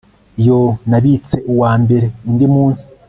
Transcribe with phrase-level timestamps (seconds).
[0.45, 2.85] yoo, nabitse uwambere undi munsi